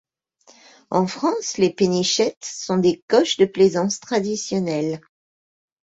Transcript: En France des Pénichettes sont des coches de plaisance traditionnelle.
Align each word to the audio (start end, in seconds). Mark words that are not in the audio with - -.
En 0.89 1.05
France 1.05 1.57
des 1.59 1.69
Pénichettes 1.71 2.43
sont 2.43 2.77
des 2.77 3.03
coches 3.07 3.37
de 3.37 3.45
plaisance 3.45 3.99
traditionnelle. 3.99 4.99